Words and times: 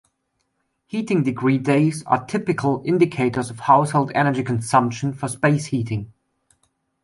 Heating 0.87 1.21
degree 1.21 1.59
days 1.59 2.01
are 2.07 2.25
typical 2.25 2.81
indicators 2.83 3.51
of 3.51 3.59
household 3.59 4.11
energy 4.15 4.41
consumption 4.43 5.13
for 5.13 5.27
space 5.27 5.65
heating. 5.67 6.11